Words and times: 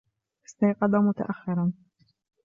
أستيقظ 0.45 0.95
متأخّراً. 0.95 1.71